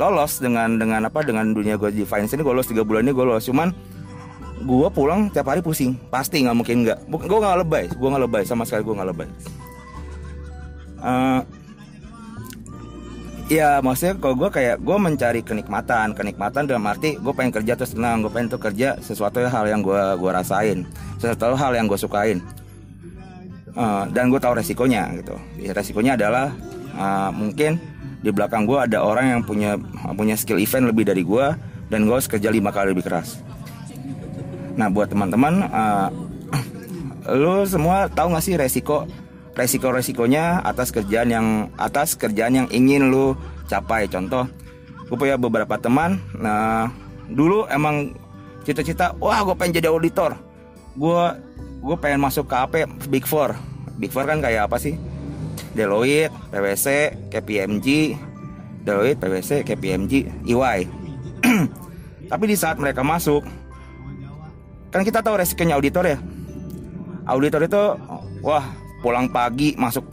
lolos 0.00 0.40
dengan 0.40 0.80
dengan 0.80 1.04
apa 1.08 1.20
dengan 1.20 1.52
dunia 1.52 1.76
gue 1.76 1.92
di 1.92 2.08
finance 2.08 2.32
ini 2.32 2.40
gue 2.40 2.52
lolos 2.52 2.68
tiga 2.68 2.84
bulan 2.84 3.08
ini 3.08 3.12
gue 3.16 3.24
lolos. 3.24 3.48
Cuman 3.48 3.72
gue 4.60 4.88
pulang 4.92 5.32
tiap 5.32 5.48
hari 5.48 5.64
pusing. 5.64 5.96
Pasti 6.12 6.44
nggak 6.44 6.56
mungkin 6.56 6.76
nggak. 6.84 6.98
Gue 7.08 7.38
nggak 7.40 7.64
lebay. 7.64 7.84
Gue 7.96 8.08
nggak 8.12 8.24
lebay. 8.28 8.42
Sama 8.44 8.68
sekali 8.68 8.84
gue 8.84 8.94
nggak 8.96 9.10
lebay. 9.16 9.28
Uh, 11.00 11.40
ya 13.50 13.82
maksudnya 13.82 14.14
kalau 14.22 14.38
gue 14.38 14.50
kayak 14.54 14.78
gue 14.78 14.96
mencari 14.96 15.40
kenikmatan. 15.42 16.14
Kenikmatan 16.14 16.70
dalam 16.70 16.86
arti 16.86 17.18
gue 17.18 17.32
pengen 17.34 17.50
kerja 17.50 17.74
terus 17.74 17.92
senang 17.98 18.22
gue 18.22 18.30
pengen 18.30 18.54
tuh 18.54 18.62
kerja 18.62 18.96
sesuatu 19.02 19.42
hal 19.42 19.64
yang 19.66 19.82
gue 19.82 20.02
gue 20.16 20.30
rasain 20.30 20.86
sesuatu 21.18 21.58
hal 21.58 21.74
yang 21.74 21.90
gue 21.90 21.98
sukain. 21.98 22.38
Uh, 23.70 24.02
dan 24.10 24.30
gue 24.30 24.38
tahu 24.38 24.54
resikonya 24.58 25.10
gitu. 25.18 25.34
Ya, 25.58 25.74
resikonya 25.74 26.14
adalah 26.14 26.54
uh, 26.94 27.30
mungkin 27.34 27.78
di 28.20 28.30
belakang 28.30 28.68
gue 28.68 28.78
ada 28.78 29.02
orang 29.02 29.38
yang 29.38 29.42
punya 29.42 29.76
punya 30.14 30.38
skill 30.38 30.62
event 30.62 30.86
lebih 30.90 31.08
dari 31.08 31.26
gue 31.26 31.46
dan 31.90 32.06
gue 32.06 32.14
harus 32.14 32.30
kerja 32.30 32.48
lima 32.54 32.70
kali 32.70 32.94
lebih 32.94 33.10
keras. 33.10 33.42
Nah 34.78 34.86
buat 34.88 35.10
teman-teman 35.10 35.66
uh, 35.70 36.08
lu 37.40 37.66
semua 37.66 38.06
tahu 38.10 38.34
gak 38.34 38.44
sih 38.44 38.54
resiko 38.54 39.06
resiko 39.54 39.90
resikonya 39.90 40.62
atas 40.62 40.94
kerjaan 40.94 41.28
yang 41.30 41.46
atas 41.76 42.14
kerjaan 42.14 42.64
yang 42.64 42.68
ingin 42.70 43.10
lu 43.10 43.34
capai. 43.66 44.06
Contoh 44.06 44.46
gue 45.10 45.16
punya 45.18 45.34
beberapa 45.34 45.74
teman 45.74 46.22
nah 46.38 46.86
dulu 47.26 47.66
emang 47.66 48.14
cita-cita 48.62 49.10
wah 49.18 49.42
gue 49.42 49.54
pengen 49.58 49.82
jadi 49.82 49.90
auditor. 49.90 50.38
Gue 50.94 51.22
gue 51.80 51.96
pengen 51.98 52.20
masuk 52.22 52.46
ke 52.46 52.54
AP 52.56 52.74
Big 53.10 53.24
Four. 53.26 53.56
Big 53.98 54.12
Four 54.14 54.28
kan 54.28 54.38
kayak 54.38 54.70
apa 54.70 54.78
sih? 54.78 54.96
Deloitte, 55.70 56.34
PwC, 56.50 57.14
KPMG, 57.30 58.18
Deloitte, 58.82 59.18
PwC, 59.22 59.62
KPMG, 59.62 60.12
EY. 60.50 60.78
Tapi 62.30 62.44
di 62.46 62.56
saat 62.58 62.78
mereka 62.78 63.06
masuk, 63.06 63.46
kan 64.90 65.06
kita 65.06 65.22
tahu 65.22 65.38
resikonya 65.38 65.78
auditor 65.78 66.04
ya. 66.10 66.18
Auditor 67.30 67.70
itu, 67.70 67.82
wah 68.42 68.66
pulang 69.00 69.26
pagi 69.28 69.74
masuk, 69.76 70.04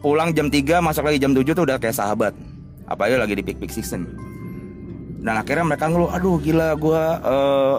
pulang 0.00 0.32
jam 0.32 0.50
3 0.50 0.80
masuk 0.82 1.02
lagi 1.04 1.18
jam 1.18 1.34
7 1.34 1.44
tuh 1.54 1.64
udah 1.66 1.76
kayak 1.78 1.94
sahabat. 1.94 2.34
Apalagi 2.88 3.20
lagi 3.20 3.34
di 3.36 3.44
peak 3.44 3.58
peak 3.60 3.72
season. 3.74 4.08
Dan 5.18 5.34
akhirnya 5.34 5.66
mereka 5.66 5.90
ngeluh, 5.90 6.14
aduh 6.14 6.38
gila 6.38 6.78
gue 6.78 7.02
uh, 7.26 7.76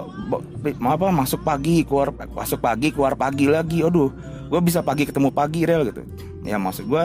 apa 0.67 1.07
masuk 1.09 1.41
pagi 1.41 1.87
keluar 1.87 2.11
masuk 2.35 2.59
pagi 2.59 2.91
keluar 2.91 3.15
pagi 3.15 3.47
lagi, 3.47 3.79
aduh 3.79 4.11
gue 4.49 4.59
bisa 4.65 4.81
pagi 4.81 5.05
ketemu 5.05 5.29
pagi 5.29 5.63
real 5.63 5.85
gitu 5.85 6.01
ya 6.41 6.57
maksud 6.57 6.89
gue 6.89 7.03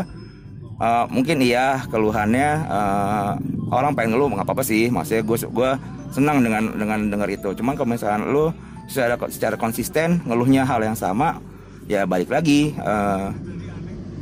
uh, 0.81 1.05
mungkin 1.13 1.45
iya 1.45 1.85
keluhannya 1.93 2.49
uh, 2.65 3.33
orang 3.69 3.93
pengen 3.93 4.17
ngeluh 4.17 4.33
nggak 4.33 4.49
apa 4.49 4.65
sih 4.65 4.89
maksudnya 4.89 5.23
gue 5.23 5.37
gue 5.53 5.71
senang 6.11 6.41
dengan 6.41 6.73
dengan 6.73 6.99
dengar 7.13 7.29
itu 7.29 7.53
cuman 7.53 7.77
kalau 7.77 7.89
misalkan 7.93 8.33
lu 8.33 8.49
secara 8.89 9.21
secara 9.29 9.57
konsisten 9.61 10.25
ngeluhnya 10.25 10.65
hal 10.65 10.81
yang 10.81 10.97
sama 10.97 11.37
ya 11.85 12.09
balik 12.09 12.33
lagi 12.33 12.73
uh, 12.81 13.33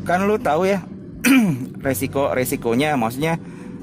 kan 0.02 0.26
lu 0.26 0.34
tahu 0.38 0.66
ya 0.66 0.82
resiko 1.86 2.34
resikonya 2.34 2.98
maksudnya 2.98 3.38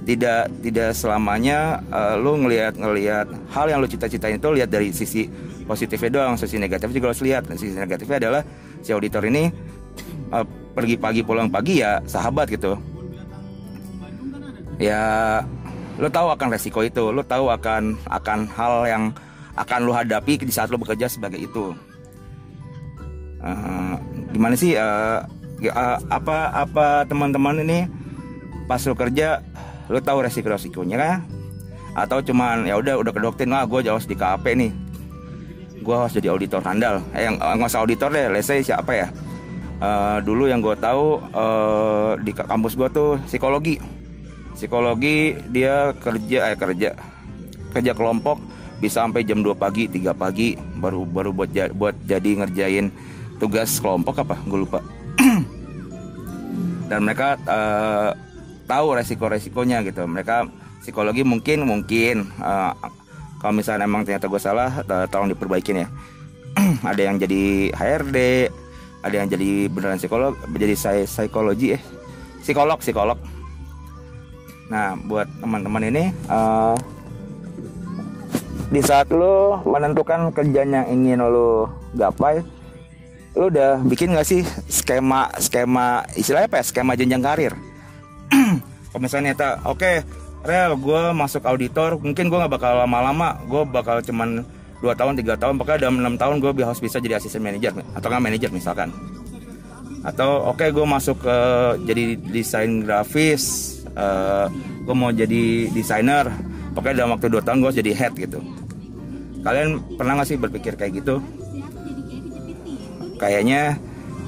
tidak 0.09 0.49
tidak 0.65 0.89
selamanya 0.97 1.85
uh, 1.93 2.17
lu 2.17 2.39
ngelihat 2.41 2.73
ngelihat 2.81 3.29
hal 3.53 3.65
yang 3.69 3.77
lu 3.77 3.85
cita-citain 3.85 4.41
itu 4.41 4.49
lihat 4.49 4.73
dari 4.73 4.89
sisi 4.89 5.29
positifnya 5.69 6.09
doang 6.17 6.33
sisi 6.33 6.57
negatifnya 6.57 6.97
juga 6.97 7.07
harus 7.13 7.21
lihat. 7.21 7.45
Sisi 7.53 7.77
negatifnya 7.77 8.17
adalah 8.17 8.41
si 8.81 8.89
auditor 8.89 9.21
ini 9.29 9.53
uh, 10.33 10.41
pergi 10.73 10.97
pagi 10.97 11.21
pulang 11.21 11.53
pagi 11.53 11.85
ya 11.85 12.01
sahabat 12.09 12.49
gitu. 12.49 12.73
Ya 14.81 15.43
lo 16.01 16.09
tahu 16.09 16.33
akan 16.33 16.57
resiko 16.57 16.81
itu 16.81 17.13
lo 17.13 17.21
tahu 17.21 17.53
akan 17.53 17.93
akan 18.09 18.39
hal 18.49 18.73
yang 18.89 19.03
akan 19.59 19.79
lo 19.85 19.93
hadapi 19.93 20.41
di 20.41 20.49
saat 20.49 20.73
lo 20.73 20.81
bekerja 20.81 21.05
sebagai 21.05 21.37
itu 21.37 21.75
uh, 23.43 23.95
gimana 24.31 24.55
sih 24.55 24.75
uh, 24.75 25.23
apa 26.07 26.37
apa 26.55 27.03
teman-teman 27.03 27.63
ini 27.63 27.87
pas 28.69 28.79
lo 28.85 28.95
kerja 28.95 29.43
lo 29.89 29.99
tahu 29.99 30.23
resiko 30.23 30.47
resikonya 30.53 30.97
kan 30.97 31.19
atau 31.97 32.21
cuman 32.21 32.63
ya 32.69 32.77
udah 32.77 33.01
udah 33.01 33.11
kedokterin 33.11 33.51
lah 33.51 33.65
gue 33.65 33.81
jauh 33.83 33.99
di 33.99 34.15
KP 34.15 34.45
nih. 34.55 34.71
Gue 35.79 35.95
harus 35.95 36.13
jadi 36.13 36.29
auditor 36.29 36.61
handal. 36.61 37.01
Eh, 37.15 37.25
yang 37.25 37.39
nggak 37.39 37.67
usah 37.67 37.81
auditor 37.81 38.13
deh 38.13 38.29
let's 38.29 38.47
say 38.47 38.61
siapa 38.61 38.91
ya? 38.93 39.07
Uh, 39.79 40.19
dulu 40.27 40.51
yang 40.51 40.59
gue 40.59 40.75
tahu 40.75 41.23
uh, 41.31 42.19
di 42.19 42.35
kampus 42.35 42.75
gue 42.75 42.87
tuh 42.91 43.11
psikologi. 43.25 43.79
Psikologi 44.53 45.39
dia 45.49 45.95
kerja 45.95 46.51
eh 46.51 46.57
kerja 46.59 46.89
kerja 47.71 47.91
kelompok 47.95 48.43
bisa 48.79 49.03
sampai 49.03 49.23
jam 49.23 49.43
2 49.43 49.55
pagi 49.55 49.87
3 49.87 50.15
pagi 50.15 50.55
baru 50.55 51.03
baru 51.03 51.31
buat 51.35 51.51
buat 51.75 51.95
jadi 52.07 52.43
ngerjain 52.43 52.91
tugas 53.39 53.79
kelompok 53.79 54.21
apa? 54.21 54.35
Gue 54.45 54.67
lupa. 54.67 54.83
Dan 56.91 57.07
mereka 57.07 57.39
uh, 57.47 58.11
tahu 58.67 58.93
resiko-resikonya 58.99 59.81
gitu. 59.87 60.05
Mereka 60.05 60.51
psikologi 60.83 61.23
mungkin 61.23 61.65
mungkin 61.65 62.29
uh, 62.43 62.75
kalau 63.39 63.55
misalnya 63.55 63.87
emang 63.87 64.03
ternyata 64.03 64.27
gue 64.27 64.41
salah 64.41 64.83
tolong 65.07 65.31
diperbaikin 65.31 65.83
ya. 65.83 65.87
Ada 66.91 67.01
yang 67.07 67.17
jadi 67.17 67.71
HRD 67.71 68.19
ada 68.99 69.15
yang 69.15 69.31
jadi 69.31 69.71
beneran 69.71 69.95
psikolog 69.95 70.35
jadi 70.51 70.75
saya 70.75 71.03
psikologi 71.07 71.79
eh 71.79 71.83
psikolog 72.43 72.83
psikolog. 72.83 73.19
Nah 74.67 74.99
buat 75.07 75.27
teman-teman 75.39 75.87
ini 75.87 76.03
uh, 76.27 76.75
di 78.69 78.81
saat 78.83 79.09
lo 79.09 79.63
menentukan 79.63 80.29
kerjaan 80.35 80.75
yang 80.75 80.85
ingin 80.91 81.23
lo 81.23 81.71
gapai 81.95 82.43
lo 83.37 83.47
udah 83.49 83.81
bikin 83.85 84.17
gak 84.17 84.25
sih 84.25 84.41
skema 84.65 85.29
skema 85.37 86.01
istilahnya 86.17 86.49
apa 86.49 86.57
ya? 86.61 86.65
Skema 86.65 86.93
jenjang 86.97 87.21
karir? 87.21 87.53
Kalau 88.89 89.01
misalnya 89.01 89.37
oke 89.65 89.77
okay, 89.77 89.95
Real 90.39 90.79
gue 90.79 91.01
masuk 91.11 91.43
auditor 91.43 91.99
mungkin 91.99 92.31
gue 92.31 92.37
nggak 92.39 92.53
bakal 92.55 92.79
lama-lama. 92.79 93.35
Gue 93.43 93.67
bakal 93.67 93.99
cuman 93.99 94.47
dua 94.79 94.95
tahun 94.95 95.19
tiga 95.19 95.35
tahun 95.35 95.59
pokoknya 95.59 95.79
dalam 95.83 95.99
enam 95.99 96.15
tahun 96.15 96.39
gue 96.39 96.55
harus 96.63 96.79
bisa 96.79 97.03
jadi 97.03 97.19
asisten 97.19 97.43
manajer 97.43 97.75
atau 97.75 98.07
nggak 98.07 98.23
manajer 98.23 98.49
misalkan. 98.55 98.87
Atau 100.07 100.47
oke 100.47 100.63
okay, 100.63 100.69
gue 100.71 100.85
masuk 100.87 101.19
ke 101.19 101.37
jadi 101.83 102.15
desain 102.31 102.79
grafis 102.87 103.43
uh, 103.99 103.99
eh, 103.99 104.45
gue 104.87 104.95
mau 104.95 105.11
jadi 105.11 105.67
desainer. 105.75 106.31
Pokoknya 106.71 107.03
dalam 107.03 107.19
waktu 107.19 107.27
dua 107.27 107.43
tahun 107.43 107.59
gue 107.59 107.71
jadi 107.83 107.91
head 107.91 108.13
gitu. 108.15 108.39
Kalian 109.43 109.83
pernah 109.99 110.23
gak 110.23 110.27
sih 110.31 110.37
berpikir 110.39 110.79
kayak 110.79 111.03
gitu 111.03 111.19
kayaknya 113.19 113.77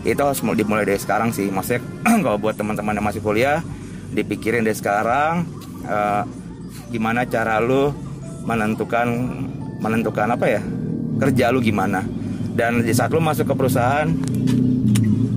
itu 0.04 0.20
harus 0.20 0.42
dimulai 0.42 0.86
dari 0.86 1.00
sekarang 1.00 1.32
sih. 1.32 1.48
Maksudnya 1.48 1.82
kalau 2.26 2.38
buat 2.38 2.58
teman-teman 2.58 2.98
yang 2.98 3.06
masih 3.06 3.24
kuliah 3.24 3.64
dipikirin 4.12 4.68
dari 4.68 4.76
sekarang 4.76 5.48
uh, 5.88 6.28
gimana 6.92 7.24
cara 7.24 7.64
lu 7.64 7.96
menentukan 8.44 9.08
menentukan 9.80 10.36
apa 10.36 10.46
ya 10.60 10.62
kerja 11.22 11.54
lu 11.54 11.64
gimana. 11.64 12.04
Dan 12.52 12.84
di 12.84 12.92
saat 12.92 13.16
lu 13.16 13.24
masuk 13.24 13.48
ke 13.48 13.56
perusahaan 13.56 14.10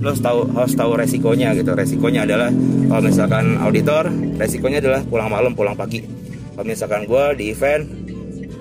lu 0.03 0.13
harus 0.13 0.21
tahu 0.21 0.39
harus 0.53 0.73
tahu 0.73 0.91
resikonya 0.97 1.53
gitu. 1.57 1.71
Resikonya 1.73 2.25
adalah 2.25 2.49
kalau 2.89 3.01
misalkan 3.05 3.57
auditor 3.61 4.09
resikonya 4.37 4.81
adalah 4.81 5.01
pulang 5.05 5.29
malam 5.29 5.53
pulang 5.53 5.77
pagi. 5.77 6.05
Kalau 6.57 6.65
misalkan 6.65 7.05
gue 7.05 7.23
di 7.37 7.51
event 7.51 7.83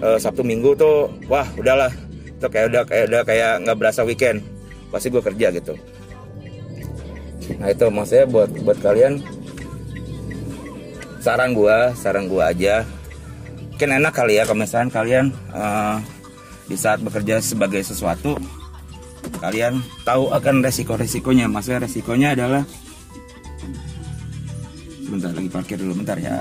uh, 0.05 0.21
sabtu 0.21 0.45
minggu 0.45 0.77
tuh 0.77 1.09
wah 1.33 1.49
udahlah. 1.57 1.93
Itu 2.37 2.53
kayak 2.53 2.67
udah 2.73 2.83
kayak 2.85 3.05
udah 3.09 3.23
kayak 3.25 3.53
nggak 3.65 3.77
berasa 3.81 4.05
weekend 4.05 4.54
pasti 4.95 5.11
gue 5.11 5.19
kerja 5.19 5.51
gitu. 5.51 5.75
Nah 7.61 7.69
itu 7.69 7.87
maksudnya 7.93 8.27
buat 8.31 8.51
buat 8.65 8.79
kalian 8.81 9.21
saran 11.21 11.53
gua 11.53 11.93
saran 11.97 12.29
gua 12.29 12.53
aja. 12.53 12.85
Mungkin 13.75 13.91
enak 14.01 14.13
kali 14.15 14.39
ya 14.39 14.47
kalau 14.47 14.63
misalnya 14.63 14.95
kalian 14.95 15.27
uh, 15.51 15.99
di 16.71 16.77
saat 16.79 17.03
bekerja 17.03 17.43
sebagai 17.43 17.83
sesuatu 17.83 18.39
kalian 19.43 19.83
tahu 20.07 20.31
akan 20.33 20.65
resiko-resikonya. 20.65 21.51
Maksudnya 21.51 21.85
resikonya 21.85 22.29
adalah 22.39 22.63
sebentar 25.05 25.35
lagi 25.35 25.51
parkir 25.53 25.77
dulu 25.77 26.01
bentar 26.01 26.17
ya. 26.17 26.41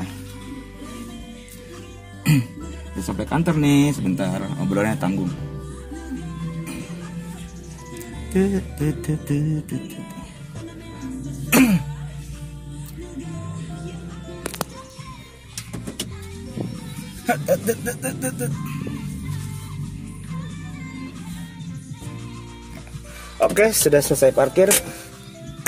Sampai 3.03 3.27
kantor 3.27 3.59
nih 3.59 3.91
sebentar 3.91 4.39
obrolannya 4.61 4.95
tanggung 4.95 5.52
Oke, 8.33 8.49
sudah 23.69 24.01
selesai 24.01 24.33
parkir. 24.33 24.73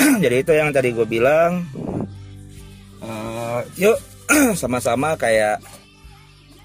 Jadi 0.25 0.41
itu 0.41 0.51
yang 0.57 0.73
tadi 0.73 0.89
gue 0.89 1.05
bilang. 1.05 1.69
Uh, 2.97 3.61
yuk, 3.77 4.01
sama-sama 4.57 5.13
kayak 5.13 5.61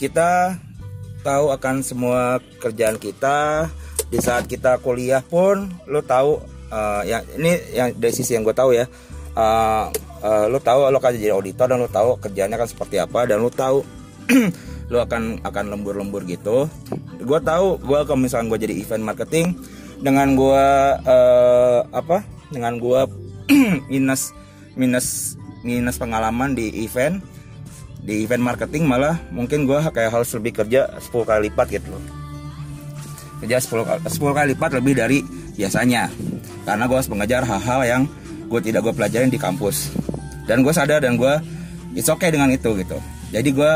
kita 0.00 0.56
tahu 1.20 1.52
akan 1.52 1.84
semua 1.84 2.40
kerjaan 2.56 2.96
kita. 2.96 3.68
Di 4.10 4.18
saat 4.18 4.50
kita 4.50 4.82
kuliah 4.82 5.22
pun, 5.22 5.70
lo 5.86 6.02
tahu. 6.02 6.42
Uh, 6.70 7.02
yang 7.02 7.26
ini 7.34 7.58
yang 7.74 7.90
dari 7.98 8.14
sisi 8.14 8.38
yang 8.38 8.46
gue 8.46 8.54
tahu 8.54 8.70
ya. 8.70 8.86
Uh, 9.34 9.90
uh, 10.24 10.46
lo 10.46 10.58
tahu 10.60 10.88
lo 10.88 10.98
kan 11.02 11.16
jadi 11.16 11.34
auditor 11.34 11.66
dan 11.70 11.80
lo 11.80 11.90
tahu 11.90 12.16
kerjanya 12.20 12.56
kan 12.60 12.68
seperti 12.68 13.00
apa 13.00 13.26
dan 13.26 13.40
lo 13.42 13.50
tahu 13.50 13.82
lu 14.90 14.98
akan 14.98 15.42
akan 15.46 15.64
lembur-lembur 15.70 16.26
gitu 16.26 16.66
gue 17.20 17.40
tahu 17.42 17.78
gue 17.78 18.00
kalau 18.06 18.18
misalnya 18.18 18.50
gue 18.54 18.58
jadi 18.66 18.74
event 18.74 19.04
marketing 19.06 19.54
dengan 20.00 20.34
gue 20.34 20.64
uh, 21.06 21.80
apa 21.94 22.26
dengan 22.50 22.80
gue 22.80 23.00
minus 23.92 24.34
minus 24.74 25.38
minus 25.62 25.96
pengalaman 26.00 26.56
di 26.56 26.72
event 26.82 27.20
di 28.00 28.24
event 28.24 28.40
marketing 28.40 28.88
malah 28.88 29.20
mungkin 29.28 29.68
gue 29.68 29.78
kayak 29.92 30.10
harus 30.10 30.32
lebih 30.32 30.64
kerja 30.64 30.88
10 30.98 31.12
kali 31.12 31.40
lipat 31.52 31.66
gitu 31.68 31.92
loh 31.92 32.19
kerja 33.40 33.56
10, 33.58 34.04
10 34.06 34.36
kali 34.36 34.46
lipat 34.54 34.70
lebih 34.76 34.94
dari 34.96 35.18
biasanya. 35.56 36.12
Karena 36.64 36.84
gue 36.84 36.96
harus 36.96 37.10
mengejar 37.10 37.42
hal-hal 37.44 37.80
yang 37.84 38.02
gue 38.46 38.60
tidak 38.60 38.84
gue 38.84 38.94
pelajarin 38.94 39.32
di 39.32 39.40
kampus. 39.40 39.92
Dan 40.44 40.60
gue 40.66 40.72
sadar 40.74 41.00
dan 41.00 41.16
gue 41.16 41.34
it's 41.96 42.10
okay 42.10 42.28
dengan 42.28 42.52
itu 42.52 42.76
gitu. 42.76 42.98
Jadi 43.30 43.48
gue 43.50 43.72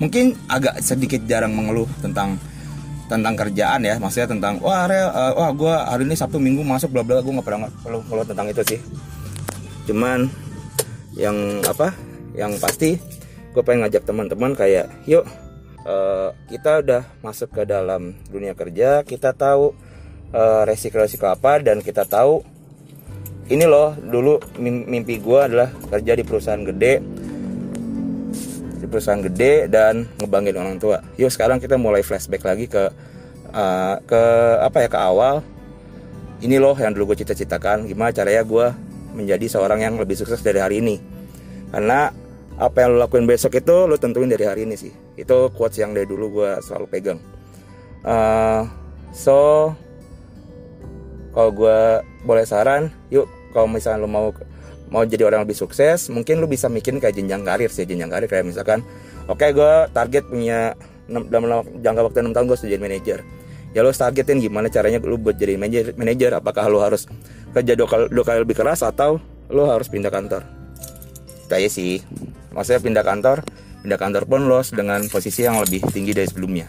mungkin 0.00 0.36
agak 0.48 0.80
sedikit 0.80 1.20
jarang 1.28 1.52
mengeluh 1.52 1.88
tentang 2.00 2.38
tentang 3.10 3.34
kerjaan 3.34 3.82
ya. 3.82 3.98
Maksudnya 3.98 4.28
tentang 4.30 4.62
wah 4.62 4.86
real 4.86 5.10
uh, 5.10 5.32
wah 5.34 5.50
gue 5.50 5.74
hari 5.74 6.02
ini 6.06 6.14
sabtu 6.14 6.38
minggu 6.38 6.62
masuk 6.62 6.94
bla 6.94 7.02
bla 7.02 7.18
gue 7.18 7.32
nggak 7.32 7.46
pernah 7.46 7.66
ngeluh 7.82 8.02
ngeluh 8.06 8.26
tentang 8.28 8.46
itu 8.46 8.62
sih. 8.62 8.80
Cuman 9.90 10.30
yang 11.18 11.36
apa 11.66 11.90
yang 12.38 12.54
pasti 12.62 12.94
gue 13.50 13.62
pengen 13.66 13.82
ngajak 13.86 14.06
teman-teman 14.06 14.54
kayak 14.54 14.86
yuk 15.10 15.26
uh, 15.84 16.34
kita 16.48 16.80
udah 16.84 17.02
masuk 17.20 17.52
ke 17.54 17.62
dalam 17.68 18.16
dunia 18.28 18.56
kerja 18.56 19.04
kita 19.04 19.36
tahu 19.36 19.72
uh, 20.34 20.62
resiko-resiko 20.66 21.28
apa 21.28 21.60
dan 21.60 21.84
kita 21.84 22.08
tahu 22.08 22.42
ini 23.50 23.66
loh 23.66 23.94
dulu 23.98 24.38
mimpi 24.62 25.18
gue 25.18 25.40
adalah 25.40 25.70
kerja 25.90 26.12
di 26.14 26.22
perusahaan 26.22 26.62
gede 26.62 27.20
perusahaan 28.90 29.22
gede 29.22 29.70
dan 29.70 30.10
ngebanggain 30.18 30.58
orang 30.58 30.76
tua. 30.82 30.98
Yuk 31.14 31.30
sekarang 31.30 31.62
kita 31.62 31.78
mulai 31.78 32.02
flashback 32.02 32.42
lagi 32.42 32.66
ke 32.66 32.90
uh, 33.54 33.96
ke 34.02 34.22
apa 34.58 34.78
ya 34.84 34.88
ke 34.90 34.98
awal. 34.98 35.46
Ini 36.42 36.58
loh 36.58 36.74
yang 36.74 36.92
dulu 36.92 37.14
gue 37.14 37.22
cita-citakan. 37.22 37.86
Gimana 37.86 38.10
caranya 38.10 38.42
gue 38.42 38.66
menjadi 39.14 39.46
seorang 39.46 39.86
yang 39.86 39.94
lebih 39.96 40.18
sukses 40.18 40.42
dari 40.42 40.58
hari 40.58 40.82
ini. 40.82 40.98
Karena 41.70 42.10
apa 42.60 42.84
yang 42.84 42.92
lo 42.92 43.08
lakuin 43.08 43.24
besok 43.24 43.56
itu 43.56 43.88
lo 43.88 43.96
tentuin 43.96 44.28
dari 44.28 44.44
hari 44.44 44.68
ini 44.68 44.76
sih. 44.76 44.92
Itu 45.16 45.48
quotes 45.56 45.80
yang 45.80 45.96
dari 45.96 46.04
dulu 46.04 46.28
gue 46.28 46.50
selalu 46.60 46.86
pegang. 46.92 47.18
Uh, 48.04 48.68
so 49.16 49.72
kalau 51.32 51.50
gue 51.56 51.80
boleh 52.28 52.44
saran, 52.44 52.92
yuk 53.08 53.24
kalau 53.56 53.64
misalnya 53.64 54.04
lo 54.04 54.08
mau 54.12 54.28
mau 54.92 55.06
jadi 55.06 55.24
orang 55.24 55.46
lebih 55.46 55.54
sukses 55.56 56.10
mungkin 56.10 56.42
lu 56.42 56.50
bisa 56.50 56.66
mikirin 56.66 56.98
kayak 56.98 57.14
jenjang 57.16 57.46
karir 57.48 57.72
sih 57.72 57.88
jenjang 57.88 58.12
karir. 58.12 58.28
Kayak 58.28 58.52
misalkan 58.52 58.84
oke 59.24 59.40
okay, 59.40 59.56
gue 59.56 59.72
target 59.96 60.28
punya 60.28 60.76
dalam 61.08 61.64
jangka 61.80 62.00
waktu 62.06 62.28
6 62.28 62.36
tahun 62.36 62.44
gue 62.44 62.58
jadi 62.60 62.76
manajer. 62.76 63.18
Ya 63.72 63.80
lo 63.86 63.94
targetin 63.94 64.42
gimana 64.42 64.68
caranya 64.68 65.00
lu 65.00 65.16
buat 65.16 65.40
jadi 65.40 65.56
manajer 65.56 65.96
manajer? 65.96 66.36
Apakah 66.36 66.68
lu 66.68 66.84
harus 66.84 67.08
kerja 67.56 67.72
dua 67.72 67.88
kali, 67.88 68.04
dua 68.12 68.24
kali 68.26 68.38
lebih 68.44 68.58
keras 68.58 68.84
atau 68.84 69.16
lu 69.48 69.64
harus 69.64 69.88
pindah 69.88 70.12
kantor? 70.12 70.44
Kayak 71.46 71.70
sih 71.72 72.02
maksudnya 72.52 72.80
pindah 72.82 73.04
kantor 73.04 73.38
pindah 73.80 73.98
kantor 73.98 74.24
pun 74.28 74.40
lo 74.46 74.60
dengan 74.66 75.00
posisi 75.08 75.46
yang 75.46 75.58
lebih 75.62 75.84
tinggi 75.90 76.12
dari 76.12 76.28
sebelumnya 76.28 76.66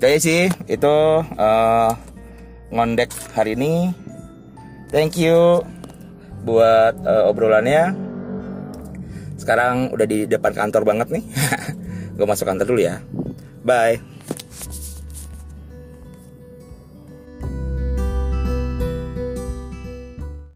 kayak 0.00 0.20
sih 0.22 0.48
itu 0.68 0.96
uh, 1.22 1.92
ngondek 2.72 3.12
hari 3.36 3.58
ini 3.58 3.92
thank 4.90 5.18
you 5.20 5.62
buat 6.44 6.94
uh, 7.04 7.28
obrolannya. 7.28 7.92
Sekarang 9.36 9.92
udah 9.92 10.06
di 10.08 10.28
depan 10.28 10.52
kantor 10.52 10.82
banget 10.84 11.08
nih. 11.12 11.24
Gue 12.16 12.26
masuk 12.28 12.44
kantor 12.48 12.66
dulu 12.68 12.80
ya. 12.84 13.00
Bye. 13.64 14.19